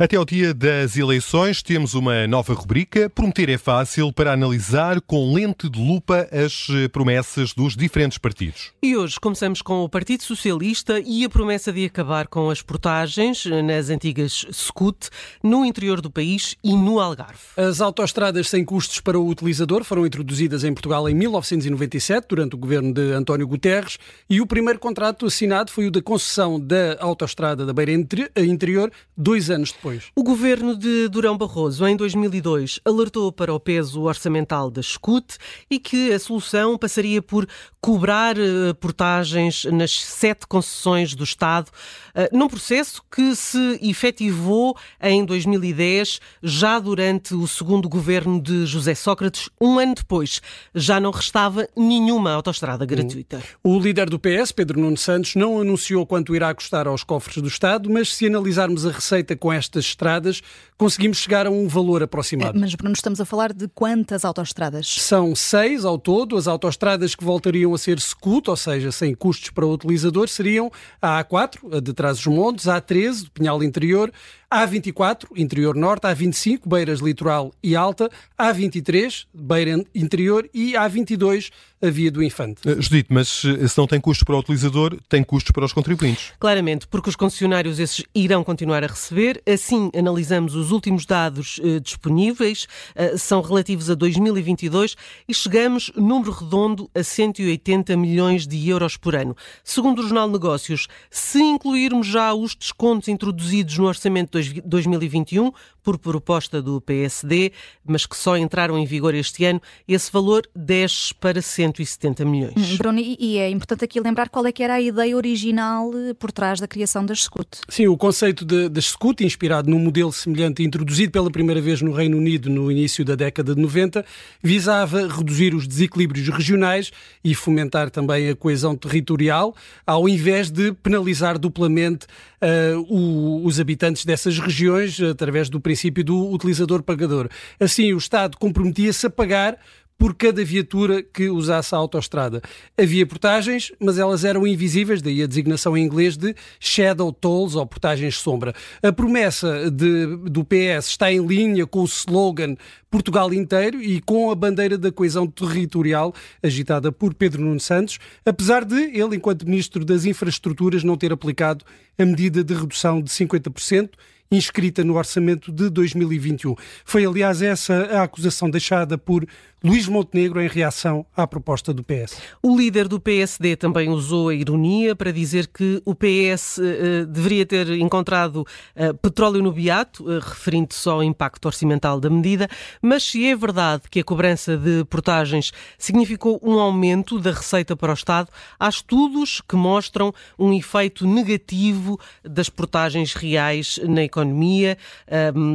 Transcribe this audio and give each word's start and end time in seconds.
Até 0.00 0.16
ao 0.16 0.24
dia 0.24 0.54
das 0.54 0.96
eleições 0.96 1.62
temos 1.62 1.92
uma 1.92 2.26
nova 2.26 2.54
rubrica. 2.54 3.10
Prometer 3.10 3.50
é 3.50 3.58
fácil 3.58 4.10
para 4.10 4.32
analisar 4.32 4.98
com 5.02 5.34
lente 5.34 5.68
de 5.68 5.78
lupa 5.78 6.26
as 6.32 6.68
promessas 6.90 7.52
dos 7.52 7.76
diferentes 7.76 8.16
partidos. 8.16 8.72
E 8.82 8.96
hoje 8.96 9.20
começamos 9.20 9.60
com 9.60 9.84
o 9.84 9.90
Partido 9.90 10.22
Socialista 10.22 10.98
e 11.04 11.22
a 11.22 11.28
promessa 11.28 11.70
de 11.70 11.84
acabar 11.84 12.28
com 12.28 12.48
as 12.48 12.62
portagens 12.62 13.44
nas 13.44 13.90
antigas 13.90 14.46
SCUT 14.50 15.10
no 15.42 15.66
interior 15.66 16.00
do 16.00 16.10
país 16.10 16.56
e 16.64 16.74
no 16.74 16.98
Algarve. 16.98 17.36
As 17.54 17.82
autoestradas 17.82 18.48
sem 18.48 18.64
custos 18.64 19.00
para 19.00 19.20
o 19.20 19.28
utilizador 19.28 19.84
foram 19.84 20.06
introduzidas 20.06 20.64
em 20.64 20.72
Portugal 20.72 21.10
em 21.10 21.14
1997, 21.14 22.26
durante 22.26 22.54
o 22.54 22.58
governo 22.58 22.94
de 22.94 23.12
António 23.12 23.46
Guterres, 23.46 23.98
e 24.30 24.40
o 24.40 24.46
primeiro 24.46 24.78
contrato 24.78 25.26
assinado 25.26 25.70
foi 25.70 25.88
o 25.88 25.90
da 25.90 26.00
concessão 26.00 26.58
da 26.58 26.96
autoestrada 27.00 27.66
da 27.66 27.74
Beira 27.74 27.92
Interior 27.92 28.90
dois 29.14 29.50
anos 29.50 29.72
depois. 29.72 29.89
O 30.14 30.22
governo 30.22 30.76
de 30.76 31.08
Durão 31.08 31.36
Barroso, 31.36 31.86
em 31.86 31.96
2002, 31.96 32.80
alertou 32.84 33.32
para 33.32 33.52
o 33.54 33.60
peso 33.60 34.02
orçamental 34.02 34.70
da 34.70 34.82
SCUT 34.82 35.36
e 35.70 35.78
que 35.78 36.12
a 36.12 36.18
solução 36.18 36.76
passaria 36.76 37.22
por 37.22 37.46
cobrar 37.80 38.36
uh, 38.36 38.74
portagens 38.74 39.64
nas 39.64 39.92
sete 39.92 40.46
concessões 40.46 41.14
do 41.14 41.24
Estado, 41.24 41.68
uh, 41.68 42.36
num 42.36 42.48
processo 42.48 43.02
que 43.10 43.34
se 43.34 43.78
efetivou 43.82 44.76
em 45.00 45.24
2010, 45.24 46.20
já 46.42 46.78
durante 46.78 47.34
o 47.34 47.48
segundo 47.48 47.88
governo 47.88 48.40
de 48.40 48.66
José 48.66 48.94
Sócrates, 48.94 49.48
um 49.60 49.78
ano 49.78 49.94
depois. 49.94 50.42
Já 50.74 51.00
não 51.00 51.10
restava 51.10 51.66
nenhuma 51.76 52.32
autoestrada 52.32 52.84
gratuita. 52.84 53.42
O 53.64 53.78
líder 53.78 54.10
do 54.10 54.18
PS, 54.18 54.52
Pedro 54.52 54.78
Nuno 54.78 54.96
Santos, 54.96 55.34
não 55.34 55.60
anunciou 55.60 56.06
quanto 56.06 56.34
irá 56.34 56.54
custar 56.54 56.86
aos 56.86 57.02
cofres 57.02 57.38
do 57.38 57.48
Estado, 57.48 57.88
mas 57.90 58.14
se 58.14 58.26
analisarmos 58.26 58.84
a 58.86 58.90
receita 58.90 59.34
com 59.34 59.52
estas 59.80 59.86
estradas, 59.86 60.42
conseguimos 60.76 61.18
chegar 61.18 61.46
a 61.46 61.50
um 61.50 61.66
valor 61.66 62.02
aproximado. 62.02 62.58
Mas, 62.58 62.74
Bruno, 62.74 62.94
estamos 62.94 63.20
a 63.20 63.24
falar 63.24 63.52
de 63.52 63.68
quantas 63.68 64.24
autoestradas? 64.24 64.86
São 64.86 65.34
seis 65.34 65.84
ao 65.84 65.98
todo. 65.98 66.36
As 66.36 66.46
autoestradas 66.46 67.14
que 67.14 67.24
voltariam 67.24 67.74
a 67.74 67.78
ser 67.78 67.98
SCUT, 67.98 68.48
ou 68.48 68.56
seja, 68.56 68.92
sem 68.92 69.14
custos 69.14 69.50
para 69.50 69.66
o 69.66 69.72
utilizador, 69.72 70.28
seriam 70.28 70.70
a 71.00 71.22
A4, 71.24 71.76
a 71.76 71.80
de 71.80 71.92
Trás-os-Montes, 71.92 72.68
a 72.68 72.80
A13, 72.80 73.24
de 73.24 73.30
Pinhal 73.30 73.62
Interior, 73.62 74.12
a24, 74.52 75.28
interior 75.36 75.76
norte, 75.76 76.02
A25, 76.02 76.62
beiras 76.66 76.98
litoral 76.98 77.52
e 77.62 77.76
alta, 77.76 78.10
A23, 78.38 79.26
beira 79.32 79.84
interior 79.94 80.48
e 80.52 80.72
A22, 80.72 81.50
a 81.80 81.88
via 81.88 82.10
do 82.10 82.22
Infante. 82.22 82.68
Uh, 82.68 82.82
Judite, 82.82 83.12
mas 83.12 83.44
eh, 83.44 83.68
se 83.68 83.78
não 83.78 83.86
tem 83.86 84.00
custos 84.00 84.24
para 84.24 84.34
o 84.34 84.38
utilizador, 84.40 84.98
tem 85.08 85.22
custos 85.22 85.52
para 85.52 85.64
os 85.64 85.72
contribuintes. 85.72 86.32
Claramente, 86.38 86.86
porque 86.88 87.08
os 87.08 87.16
concessionários 87.16 87.78
esses 87.78 88.04
irão 88.14 88.42
continuar 88.42 88.82
a 88.82 88.88
receber. 88.88 89.40
Assim, 89.60 89.90
analisamos 89.94 90.54
os 90.54 90.70
últimos 90.70 91.04
dados 91.04 91.58
uh, 91.58 91.78
disponíveis, 91.80 92.66
uh, 92.96 93.18
são 93.18 93.42
relativos 93.42 93.90
a 93.90 93.94
2022 93.94 94.96
e 95.28 95.34
chegamos, 95.34 95.92
número 95.94 96.32
redondo, 96.32 96.90
a 96.94 97.02
180 97.02 97.94
milhões 97.94 98.46
de 98.46 98.70
euros 98.70 98.96
por 98.96 99.14
ano. 99.14 99.36
Segundo 99.62 99.98
o 99.98 100.02
Jornal 100.02 100.28
de 100.28 100.32
Negócios, 100.32 100.88
se 101.10 101.40
incluirmos 101.40 102.06
já 102.06 102.32
os 102.32 102.54
descontos 102.54 103.08
introduzidos 103.08 103.76
no 103.76 103.84
orçamento 103.84 104.38
2021 104.64 105.52
por 105.82 105.98
proposta 105.98 106.62
do 106.62 106.80
PSD, 106.80 107.52
mas 107.84 108.06
que 108.06 108.16
só 108.16 108.36
entraram 108.36 108.78
em 108.78 108.86
vigor 108.86 109.14
este 109.14 109.44
ano, 109.44 109.60
esse 109.86 110.10
valor 110.10 110.48
desce 110.54 111.14
para 111.14 111.40
170 111.42 112.24
milhões. 112.24 112.54
Hum, 112.56 112.76
Bruno, 112.76 112.98
e 113.00 113.38
é 113.38 113.50
importante 113.50 113.84
aqui 113.84 114.00
lembrar 114.00 114.28
qual 114.28 114.46
é 114.46 114.52
que 114.52 114.62
era 114.62 114.74
a 114.74 114.80
ideia 114.80 115.16
original 115.16 115.90
eh, 115.94 116.14
por 116.14 116.32
trás 116.32 116.60
da 116.60 116.68
criação 116.68 117.04
das 117.04 117.22
SCUT. 117.24 117.60
Sim, 117.68 117.88
o 117.88 117.96
conceito 117.96 118.44
das 118.44 118.86
SCUT, 118.86 119.24
inspirado 119.50 119.68
num 119.68 119.80
modelo 119.80 120.12
semelhante 120.12 120.62
introduzido 120.62 121.10
pela 121.10 121.30
primeira 121.30 121.60
vez 121.60 121.82
no 121.82 121.92
Reino 121.92 122.16
Unido 122.16 122.48
no 122.48 122.70
início 122.70 123.04
da 123.04 123.16
década 123.16 123.52
de 123.52 123.60
90, 123.60 124.04
visava 124.40 125.08
reduzir 125.08 125.54
os 125.54 125.66
desequilíbrios 125.66 126.28
regionais 126.28 126.92
e 127.24 127.34
fomentar 127.34 127.90
também 127.90 128.28
a 128.28 128.36
coesão 128.36 128.76
territorial, 128.76 129.54
ao 129.84 130.08
invés 130.08 130.50
de 130.50 130.72
penalizar 130.72 131.36
duplamente 131.36 132.06
uh, 132.40 132.80
o, 132.88 133.44
os 133.44 133.58
habitantes 133.58 134.04
dessas 134.04 134.38
regiões 134.38 135.00
através 135.00 135.48
do 135.48 135.60
princípio 135.60 136.04
do 136.04 136.30
utilizador 136.30 136.82
pagador. 136.82 137.28
Assim, 137.58 137.92
o 137.92 137.98
Estado 137.98 138.36
comprometia-se 138.38 139.06
a 139.06 139.10
pagar 139.10 139.58
por 140.00 140.14
cada 140.14 140.42
viatura 140.42 141.02
que 141.02 141.28
usasse 141.28 141.74
a 141.74 141.78
autoestrada. 141.78 142.40
Havia 142.74 143.06
portagens, 143.06 143.70
mas 143.78 143.98
elas 143.98 144.24
eram 144.24 144.46
invisíveis, 144.46 145.02
daí 145.02 145.22
a 145.22 145.26
designação 145.26 145.76
em 145.76 145.84
inglês 145.84 146.16
de 146.16 146.34
shadow 146.58 147.12
tolls 147.12 147.54
ou 147.54 147.66
portagens 147.66 148.16
sombra. 148.16 148.54
A 148.82 148.90
promessa 148.90 149.70
de, 149.70 150.06
do 150.24 150.42
PS 150.42 150.86
está 150.86 151.12
em 151.12 151.26
linha 151.26 151.66
com 151.66 151.82
o 151.82 151.84
slogan 151.84 152.56
Portugal 152.90 153.30
inteiro 153.34 153.82
e 153.82 154.00
com 154.00 154.30
a 154.30 154.34
bandeira 154.34 154.78
da 154.78 154.90
coesão 154.90 155.26
territorial 155.26 156.14
agitada 156.42 156.90
por 156.90 157.12
Pedro 157.12 157.42
Nuno 157.42 157.60
Santos, 157.60 157.98
apesar 158.24 158.64
de 158.64 158.76
ele, 158.98 159.16
enquanto 159.16 159.44
Ministro 159.46 159.84
das 159.84 160.06
Infraestruturas, 160.06 160.82
não 160.82 160.96
ter 160.96 161.12
aplicado 161.12 161.62
a 161.98 162.06
medida 162.06 162.42
de 162.42 162.54
redução 162.54 163.02
de 163.02 163.10
50% 163.10 163.90
inscrita 164.30 164.84
no 164.84 164.96
orçamento 164.96 165.50
de 165.50 165.68
2021. 165.68 166.54
Foi, 166.84 167.04
aliás, 167.04 167.42
essa 167.42 167.74
a 167.92 168.02
acusação 168.02 168.48
deixada 168.48 168.96
por 168.96 169.26
Luís 169.62 169.86
Montenegro 169.86 170.40
em 170.40 170.48
reação 170.48 171.04
à 171.14 171.26
proposta 171.26 171.74
do 171.74 171.84
PS. 171.84 172.16
O 172.42 172.56
líder 172.56 172.88
do 172.88 172.98
PSD 172.98 173.56
também 173.56 173.90
usou 173.90 174.30
a 174.30 174.34
ironia 174.34 174.96
para 174.96 175.12
dizer 175.12 175.48
que 175.48 175.82
o 175.84 175.94
PS 175.94 176.56
uh, 176.56 176.62
eh, 176.64 177.04
deveria 177.04 177.44
ter 177.44 177.68
encontrado 177.72 178.36
uh, 178.36 178.94
petróleo 179.02 179.42
no 179.42 179.52
beato, 179.52 180.04
uh, 180.04 180.18
referindo-se 180.18 180.88
ao 180.88 181.02
impacto 181.02 181.44
orçamental 181.44 182.00
da 182.00 182.08
medida, 182.08 182.48
mas 182.80 183.02
se 183.02 183.26
é 183.26 183.36
verdade 183.36 183.82
que 183.90 184.00
a 184.00 184.04
cobrança 184.04 184.56
de 184.56 184.82
portagens 184.86 185.52
significou 185.76 186.40
um 186.42 186.58
aumento 186.58 187.18
da 187.18 187.30
receita 187.30 187.76
para 187.76 187.90
o 187.90 187.94
Estado, 187.94 188.30
há 188.58 188.68
estudos 188.68 189.42
que 189.46 189.56
mostram 189.56 190.10
um 190.38 190.54
efeito 190.54 191.06
negativo 191.06 192.00
das 192.24 192.48
portagens 192.48 193.12
reais 193.12 193.78
na 193.86 194.04
economia, 194.04 194.19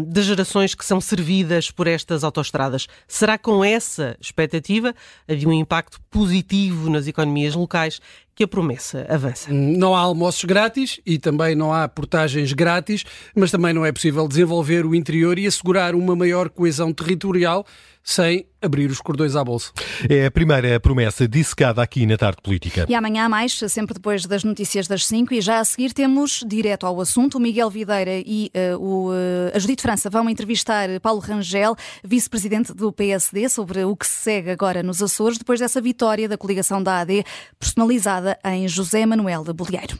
das 0.08 0.26
gerações 0.26 0.76
que 0.76 0.86
são 0.86 1.00
servidas 1.00 1.72
por 1.72 1.88
estas 1.88 2.24
autoestradas. 2.24 2.88
Será 3.08 3.38
com 3.38 3.64
essa 3.64 4.16
expectativa, 4.20 4.94
havia 5.28 5.48
um 5.48 5.54
impacto 5.54 6.00
positivo 6.10 6.90
nas 6.90 7.08
economias 7.08 7.56
locais 7.56 8.00
que 8.36 8.44
a 8.44 8.48
promessa 8.48 9.06
avança. 9.10 9.52
Não 9.52 9.96
há 9.96 10.00
almoços 10.00 10.44
grátis 10.44 11.00
e 11.06 11.18
também 11.18 11.56
não 11.56 11.74
há 11.74 11.88
portagens 11.88 12.52
grátis, 12.52 13.06
mas 13.34 13.50
também 13.50 13.74
não 13.74 13.86
é 13.86 13.92
possível 13.92 14.28
desenvolver 14.28 14.86
o 14.86 14.94
interior 14.94 15.40
e 15.40 15.48
assegurar 15.48 15.96
uma 15.96 16.16
maior 16.16 16.50
coesão 16.50 16.92
territorial 16.92 17.66
sem 18.06 18.46
abrir 18.62 18.90
os 18.90 19.02
cordões 19.02 19.36
à 19.36 19.44
bolsa. 19.44 19.72
É 20.08 20.28
a 20.28 20.32
primeira 20.32 20.80
promessa 20.80 21.28
dissecada 21.28 21.82
aqui 21.82 22.06
na 22.06 22.16
Tarde 22.16 22.38
Política. 22.42 22.86
E 22.88 22.94
amanhã 22.94 23.28
mais, 23.28 23.60
sempre 23.68 23.96
depois 23.96 24.26
das 24.26 24.44
notícias 24.44 24.88
das 24.88 25.06
5 25.08 25.34
e 25.34 25.42
já 25.42 25.60
a 25.60 25.66
seguir 25.66 25.92
temos 25.92 26.44
direto 26.46 26.86
ao 26.86 27.02
assunto. 27.02 27.38
O 27.38 27.42
Miguel 27.42 27.70
Videira 27.70 28.12
e 28.24 28.52
uh, 28.74 28.78
o, 28.78 29.10
uh, 29.10 29.52
a 29.54 29.60
Judite 29.60 29.82
França 29.82 30.10
vão 30.10 30.30
entrevistar 30.30 30.88
Paulo 31.02 31.20
Rangel, 31.20 31.76
vice-presidente 32.04 32.74
do 32.74 32.92
PSD, 32.92 33.50
sobre 33.50 33.84
o 33.84 33.96
que 33.96 34.06
se 34.06 34.14
segue 34.14 34.52
agora 34.52 34.84
nos 34.84 35.02
Açores, 35.02 35.38
depois 35.38 35.60
dessa 35.60 35.82
vitória 35.82 36.30
da 36.30 36.38
coligação 36.38 36.82
da 36.82 37.00
AD, 37.00 37.24
personalizada 37.60 38.25
em 38.44 38.68
José 38.68 39.06
Manuel 39.06 39.44
Bolieiro. 39.54 39.98